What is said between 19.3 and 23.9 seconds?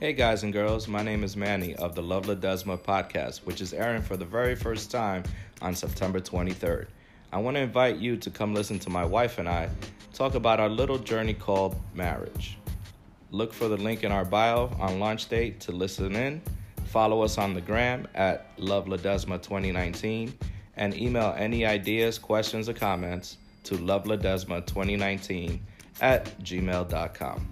2019 and email any ideas, questions, or comments to